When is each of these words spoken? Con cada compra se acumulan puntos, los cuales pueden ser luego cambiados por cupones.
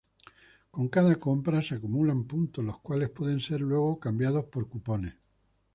Con 0.71 0.89
cada 0.89 1.19
compra 1.19 1.61
se 1.61 1.75
acumulan 1.75 2.23
puntos, 2.23 2.65
los 2.65 2.79
cuales 2.79 3.09
pueden 3.09 3.39
ser 3.39 3.61
luego 3.61 3.99
cambiados 3.99 4.45
por 4.45 4.67
cupones. 4.67 5.13